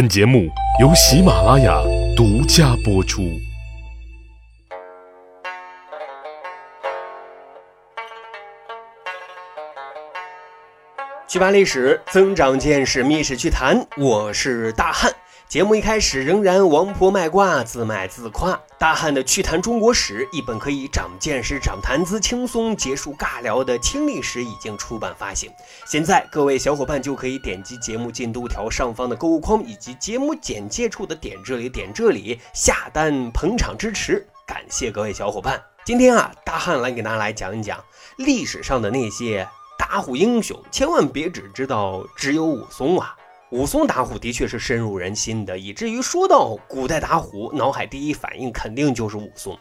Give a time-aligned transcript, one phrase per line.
[0.00, 0.48] 本节目
[0.80, 1.78] 由喜马拉雅
[2.16, 3.38] 独家播出。
[11.28, 13.86] 去扒历史，增长见识，密室趣谈。
[13.98, 15.12] 我是大汉。
[15.50, 18.56] 节目一开始仍然王婆卖瓜，自卖自夸。
[18.78, 25.50] 大汉的趣谈中国史，一本可以长见识、长谈资、轻松结束尬聊的轻历史已经出版发行。
[25.84, 35.60] 现在各位小伙伴就可以点击节目进度条上方的购物框，以及节目简介处的点这里点这里下单捧场支持，感谢各位小伙伴。
[35.84, 37.84] 今天啊，大汉来给大家来讲一讲
[38.18, 39.48] 历史上的那些。
[39.76, 43.16] 打虎英雄，千万别只知道只有武松啊！
[43.50, 49.58] 武松打虎的确是深入人心的，以至于说到古代打虎，脑海第一反应肯定就是武松。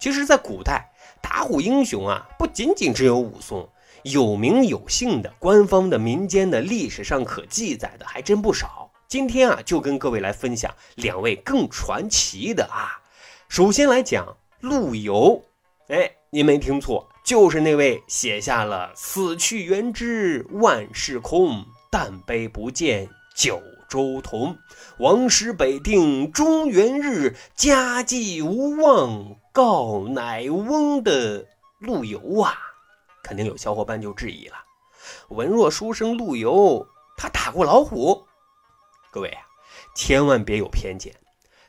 [0.00, 0.90] 其实，在古代
[1.22, 3.68] 打虎英雄啊，不仅仅只有武松，
[4.02, 8.90] 有名有姓的、官方的、民间的、历史上可记载的还真不少。
[9.06, 13.00] 今天啊，就跟各位来分享两位更传奇的啊。
[13.48, 15.44] 首先来讲陆游，
[15.86, 17.08] 哎，您没听错。
[17.22, 23.08] 就是那位写下了“死去元知万事空，但悲不见
[23.40, 24.58] 九州同。
[24.98, 31.46] 王师北定中原日，家祭无忘告乃翁”的
[31.78, 32.52] 陆游啊！
[33.22, 34.56] 肯定有小伙伴就质疑了：
[35.30, 38.26] 文弱书生陆游，他打过老虎？
[39.10, 39.40] 各位啊，
[39.94, 41.14] 千万别有偏见。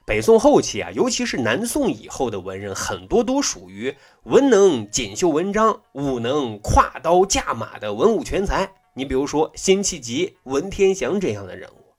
[0.05, 8.73] 北宋后期啊，尤其是南宋以后的文人，很多都属于文能锦绣文章，武能跨刀架马的文武全才。
[8.93, 11.95] 你比如说辛弃疾、文天祥这样的人物。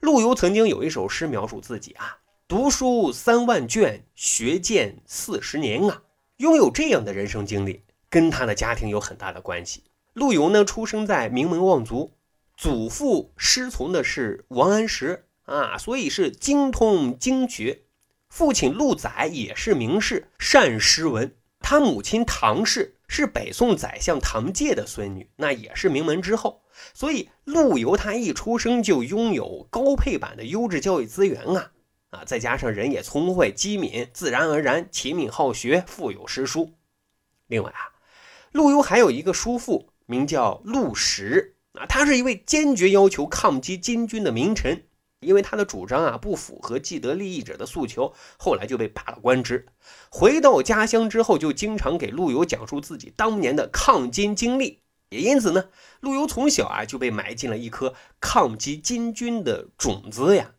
[0.00, 2.18] 陆游曾经有一首诗描述自己啊
[2.48, 6.02] ：“读书三万卷，学剑四十年啊。”
[6.38, 9.84] 拥有这样的人生经历，跟他的家庭有很大的关系。
[10.12, 12.12] 陆游呢，出生在名门望族，
[12.56, 15.24] 祖父师从的是王安石。
[15.44, 17.82] 啊，所以是精通经学。
[18.28, 21.36] 父亲陆载也是名士，善诗文。
[21.60, 26.62] 他母亲唐氏是北宋宰相唐介的孙女，那也是名门之后。
[26.92, 31.72] 所以陆游他一出生就拥有高配版的优质教育资源啊
[32.10, 32.24] 啊！
[32.24, 36.72] 再加上人也聪慧机敏，自然而然勤敏好学，富有诗书。
[37.46, 37.92] 另外啊，
[38.52, 44.85] 陆游还有一个叔父，名叫陆石啊，他是一位坚决要求抗击金军的名臣。
[45.26, 49.66] 因为他的主张啊不符合既得利益者的诉求，后来就被罢了官职。
[50.08, 54.80] 回到家乡之后，就经常给陆游讲述自己当年的抗金经历。
[55.10, 55.66] 也因此呢，
[56.00, 60.52] 陆游从小啊就被埋进了一颗抗击金军的种子呀。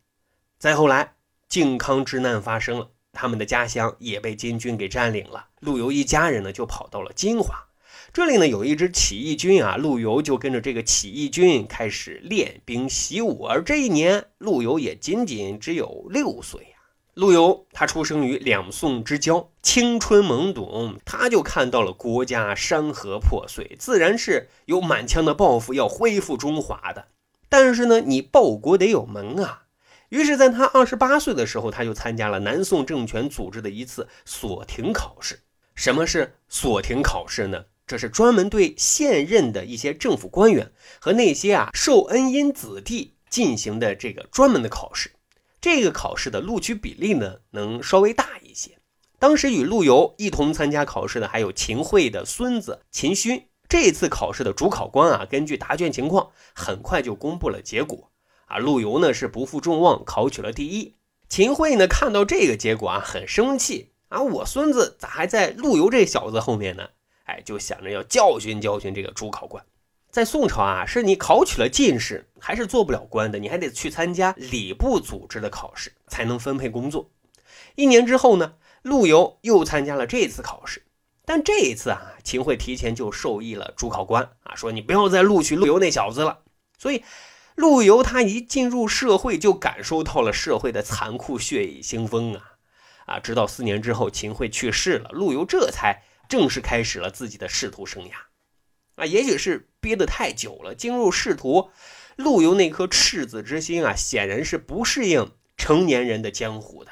[0.59, 1.15] 再后来，
[1.49, 5.47] 靖康之难发生了，他们的家乡也被金军给占领了。
[5.59, 7.66] 陆游一家人呢就跑到了金华。
[8.13, 13.43] 这里呢有一支起义军啊，陆游就跟着这个起义军开始练兵习武。
[13.43, 16.67] 而这一年，陆游也仅仅只有六岁呀。
[17.13, 27.07] 陆游他出生于两宋之交，青春懵懂，他就看到了国家山河破碎，自然是有满腔的抱负要恢复中华的。
[27.49, 29.63] 但是呢，你报国得有门啊。
[30.09, 35.39] 于是，在他二十八岁的时候，他就参加了南宋政权组织的一次锁庭考试。
[35.75, 37.65] 什么是锁庭考试呢？
[37.87, 45.11] 这是专门对现任的一些政府官员和那些啊受恩荫子弟进行的这个专门的考试。
[45.61, 48.77] 这个考试的录取比例呢，能稍微大一些。
[49.17, 53.47] 当时与陆游一同参加考试的还有秦桧的孙子秦勋。
[53.69, 58.11] 这次考试的主考官啊，根据答卷情况，很快就公布了结果。
[58.45, 60.95] 啊，陆游呢是不负众望，考取了第一。
[61.27, 66.87] 秦桧呢看到这个结果啊，很生气啊，我孙子咋还在陆游这小子后面呢？
[67.27, 69.63] 哎，就想着要教训教训这个主考官。
[70.09, 77.11] 在宋朝啊，是你考取了进士，还是做不了官的，你还得去参加礼部组织的考试，才能分配工作。
[77.75, 80.83] 一年之后呢，陆游又参加了这次考试，
[81.25, 86.39] 但这一次啊，秦桧提前就授意了主考官啊，说你不要再录取陆游那小子了。
[86.79, 87.03] 所以，
[87.55, 92.41] 陆游他一进入社会，就感受到了社会的残酷，血雨腥风啊
[93.05, 93.19] 啊！
[93.19, 96.03] 直到四年之后，秦桧去世了，陆游这才。
[96.27, 98.11] 正式开始了自己的仕途生涯，
[98.95, 101.69] 啊，也许是憋得太久了，进入仕途，
[102.15, 106.91] 陆游那颗赤子之心啊，显然是不适应成年人的江湖的。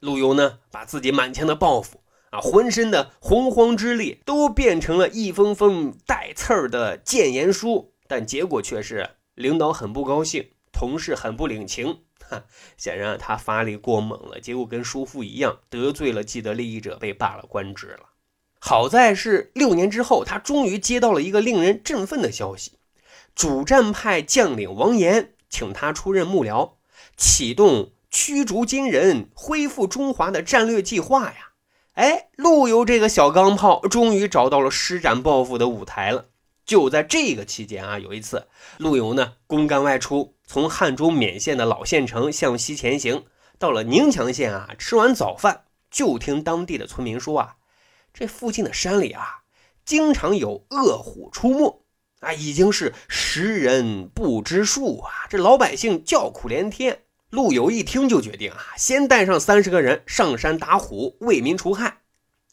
[0.00, 12.44] 陆游呢，把自己满腔的抱负啊，浑身的洪荒之力，都变成了一封封带刺儿的谏言书，但结果却是领导很不高兴，同事很不领情，哈，
[12.76, 18.10] 显然他发力过猛了，结果跟叔父一样，得罪了既得利益者，被罢了官职了。
[18.68, 22.72] 好在是六年之后，他终于接到了一个令人振奋的消息：
[23.32, 26.72] 主战派将领王岩请他出任幕僚，
[27.16, 31.52] 启动驱逐金人、恢复中华的战略计划呀。
[31.92, 36.24] 哎，陆游这个小钢炮终于找到了施展抱负的舞台了。
[36.64, 38.48] 就在这个期间啊，有一次，
[38.78, 43.26] 陆游呢公干外出，从汉中勉县的老县城向西前行，
[43.60, 47.54] 到了宁强县啊，吃完早饭，就听当地的村民说啊，
[48.18, 49.42] 这附近的山里啊，
[49.84, 51.82] 经常有恶虎出没
[52.20, 57.02] 啊，已经是食人不知数啊，这老百姓叫苦连天。
[57.28, 61.98] 陆游一听就决定啊，先带上三十个人上山打虎，为民除害。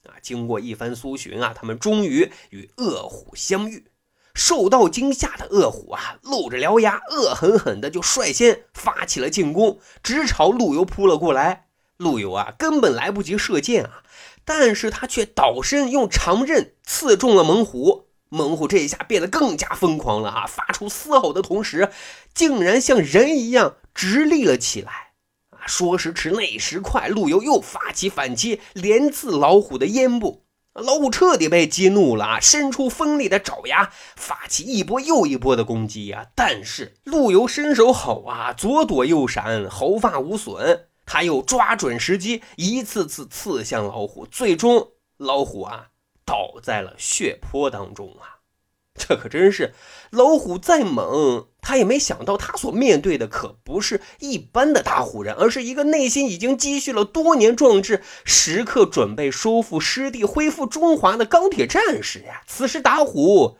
[0.03, 3.85] 啊，经过一番搜寻啊，他们终于与恶虎相遇。
[4.33, 11.62] 受到惊吓的恶虎啊，露着獠牙，恶狠狠的就率先发起了进攻，直朝陆游扑了过来。
[11.97, 14.03] 陆游啊，根本来不及射箭啊，
[14.43, 18.07] 但是他却倒身用长刃刺中了猛虎。
[18.29, 20.47] 猛虎这一下变得更加疯狂了啊！
[20.47, 21.91] 发出嘶吼的同时，
[22.33, 25.11] 竟然像人一样直立了起来
[25.51, 25.67] 啊！
[25.67, 30.45] 说时迟，那时快，陆游又发起反击，连刺老虎的咽部。
[30.73, 32.39] 老虎彻底被激怒了啊！
[32.39, 36.25] 伸出锋利的爪牙，发起一波又一波的攻击啊！
[36.33, 40.87] 但是陆游身手好啊，左躲右闪，毫发无损。
[41.05, 45.89] 他又抓准时机，一次次刺向老虎，最终老虎啊！
[46.25, 48.39] 倒在了血泊当中啊！
[48.95, 49.73] 这可真是
[50.11, 62.43] 老虎再猛，他也没想到他所面对的可不是一般的大虎人，而是一个内心已经积蓄了多年壮志，时刻准备收复失地、恢复中华的钢铁战士呀！
[62.47, 63.57] 此时打虎，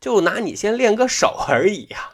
[0.00, 2.12] 就拿你先练个手而已呀！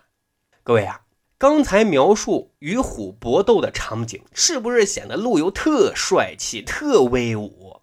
[0.64, 1.01] 各位啊，
[1.42, 7.80] 刚才描述与虎搏斗的场景，是不是显得陆游特帅气、特威武？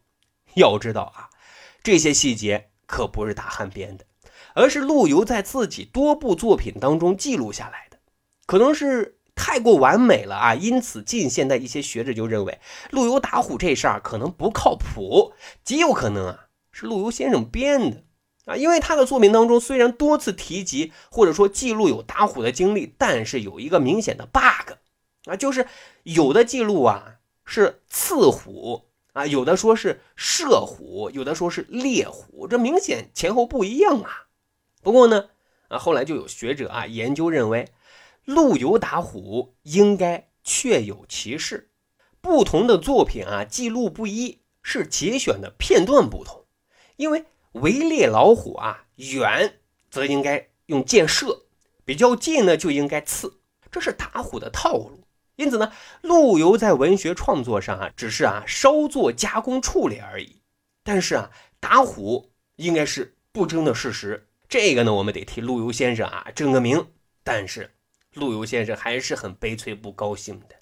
[0.53, 1.27] 要知道啊！
[1.83, 4.05] 这些细节可不是大汉编的，
[4.55, 7.97] 而是陆游在自己多部作品当中记录下来的。
[8.45, 12.59] 可能是太过完美了啊，因此近现代一些学者就认为
[12.91, 15.33] 陆游打虎这事儿可能不靠谱，
[15.65, 18.05] 极有可能啊是陆游先生编的
[18.45, 18.55] 啊。
[18.55, 24.73] 因为他的作品当中虽然多次提及或者说记录有打虎的经历，但是有一个明显的 bug
[25.25, 25.67] 啊，就是
[26.03, 27.15] 有的记录啊
[27.45, 28.85] 是刺虎。
[29.13, 34.27] 啊，有的说是射虎，有的说是猎虎，这明显前后不一样啊。
[34.83, 35.29] 不过呢，
[35.67, 37.69] 啊，后来就有学者啊研究认为，
[38.23, 41.71] 陆游打虎应该确有其事。
[42.21, 46.45] 不同的作品啊记录不一，是节选的片段不同。
[46.95, 49.59] 因为围猎老虎啊，远
[49.89, 51.45] 则应该用箭射，
[51.83, 53.39] 比较近呢就应该刺，
[53.71, 55.03] 这是打虎的套路。
[55.35, 60.41] 因此呢，陆游在文学创作上啊，只是啊稍作加工处理而已。
[60.83, 64.27] 但是啊，打虎应该是不争的事实。
[64.47, 66.87] 这个呢，我们得替陆游先生啊正个名。
[67.23, 67.71] 但是，
[68.13, 70.55] 陆游先生还是很悲催不高兴的，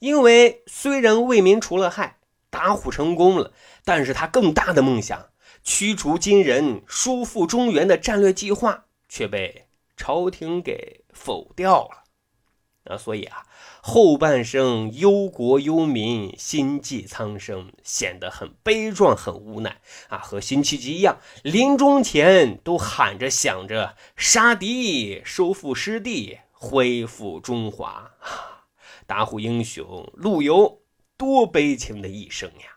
[0.00, 2.18] 因为虽然为民除了害，
[2.50, 3.52] 打虎成功了，
[3.84, 5.30] 但是他更大的梦想——
[5.72, 12.92] 驱逐金人、收复中原的战略计划，却被朝廷给否掉了。
[12.92, 13.46] 啊，所以啊。
[13.80, 28.66] 后半生忧国忧民，心系苍生，显得很悲壮，很无奈啊，和辛弃疾一样，临终前都喊着想着杀敌、收复失地、恢复中华啊！
[29.06, 30.80] 打虎英雄陆游，
[31.16, 32.69] 多悲情的一生呀！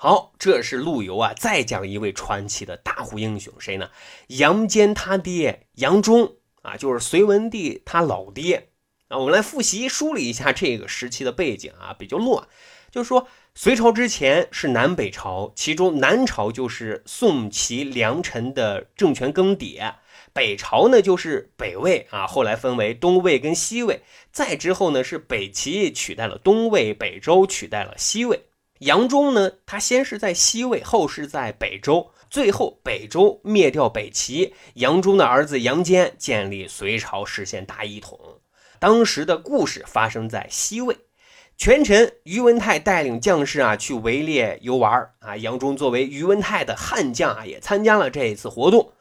[0.00, 3.90] 好，这是陆游啊，再讲一位传奇的大虎英雄，谁呢？
[4.28, 8.68] 杨坚他爹杨忠啊，就是隋文帝他老爹。
[9.08, 12.46] 啊，我们来复习梳理一下这个时期的背景啊，比较乱。
[12.92, 13.26] 就是说，
[13.56, 19.94] 隋朝之前是南北朝，其中南朝就是宋齐梁陈的政权更迭，
[20.32, 28.44] 北朝呢就是北魏啊，后来分为东魏跟西魏，再之后呢是北齐取代了东魏，北周取代了西魏。
[28.80, 38.18] 杨忠呢，他先是在西魏，后是在北周，最后北周灭掉北齐，杨忠的儿子杨坚建立隋朝，实现大一统。
[38.78, 40.96] 当时的故事发生在西魏，
[41.56, 48.92] 权臣于文泰带领将士啊去围猎游玩啊，杨忠作为于文泰的悍将啊也参加了这一次活动。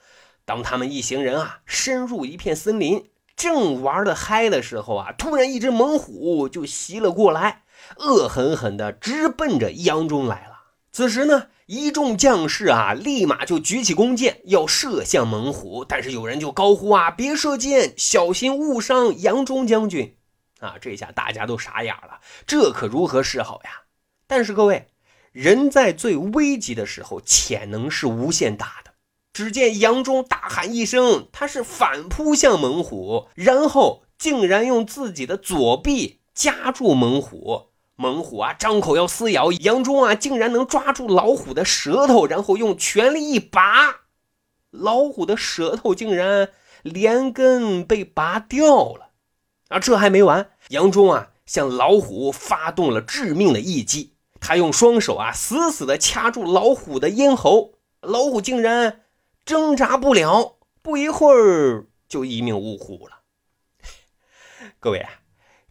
[0.44, 7.62] 当他们一行人啊深入一片森林，正玩的嗨的时候啊，突然一只猛虎就袭了过来，
[7.98, 10.58] 恶狠狠地直奔着杨忠来了。
[10.92, 11.48] 此时呢。
[11.70, 20.16] 一众将士啊，立马就举起弓箭要射向猛虎，但是有人就高呼啊：“别射箭，小心误伤杨忠将军！”
[20.62, 23.82] 啊，这下大家都傻眼了，这可如何是好呀？
[24.28, 24.88] 但是各位，
[25.34, 28.92] 人在最危急的时候，潜能是无限大的。
[29.34, 36.22] 只见杨忠大喊一声，他是反扑向猛虎，然后竟然用自己的左臂。
[36.38, 37.70] 夹住猛虎。
[38.00, 44.02] 猛虎啊，张口要撕咬，杨忠啊，竟然能抓住老虎的舌头，然后用全力一拔，
[44.70, 46.52] 老虎的舌头竟然
[46.84, 49.10] 连根被拔掉了。
[49.70, 59.02] 啊，这还没完，杨忠啊，向老虎发动了致命的一击，他用双手啊，死死的掐住老虎的咽喉，老虎竟然
[59.44, 63.24] 挣扎不了，不一会儿就一命呜呼了。
[64.80, 65.10] 各位啊。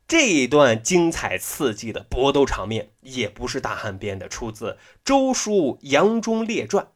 [0.08, 4.72] 这一段精彩刺激的搏斗场面也不是大汉编的，出自
[5.04, 6.86] 《周书杨忠列传》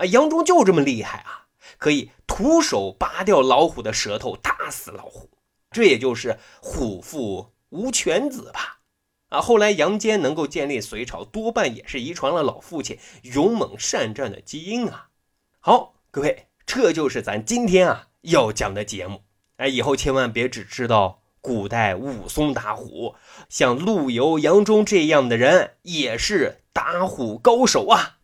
[0.00, 5.28] 啊，杨忠就这么厉害啊，可以徒手拔掉老虎的舌头，打死老虎，
[5.70, 8.78] 这也就是虎父无犬子吧？
[9.28, 15.10] 啊，后来杨坚能够建立隋朝，多半也是遗传了老父亲勇猛善战的基因啊。
[15.60, 19.20] 好，各位，这就是咱今天啊要讲的节目，
[19.58, 21.23] 哎，以后千万别只知道。
[21.44, 23.16] 古代武松打虎，
[23.50, 28.16] 像陆游、杨忠这样的人也是打虎高手啊！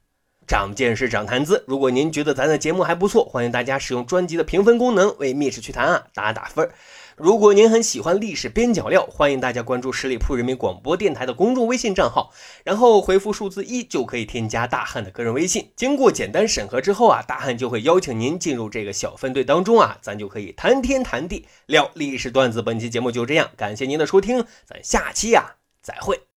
[0.50, 1.62] 长见识，长谈资。
[1.68, 6.68] 如果您觉得咱的节目还不错，欢迎大家使用专辑的评分功能为《密室趣谈》啊打打分。
[7.14, 12.32] 如果您很喜欢历史边角料，欢迎大家关注十里铺人民广播电台的公众微信账号，
[12.64, 15.70] 然后回复数字一就可以添加大汉的个人微信。
[15.76, 22.60] 经过简单审核之后啊，大汉就会邀请您进入这个小分队当中啊，咱就可以谈天谈地聊历史段子。
[22.60, 26.20] 本期节目就这样，感谢您的收听，咱下期呀再会。